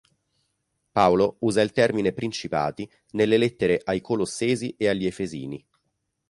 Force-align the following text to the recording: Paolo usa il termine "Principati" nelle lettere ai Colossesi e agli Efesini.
Paolo 0.91 1.35
usa 1.41 1.61
il 1.61 1.73
termine 1.73 2.11
"Principati" 2.11 2.89
nelle 3.11 3.37
lettere 3.37 3.79
ai 3.83 4.01
Colossesi 4.01 4.73
e 4.75 4.89
agli 4.89 5.05
Efesini. 5.05 5.63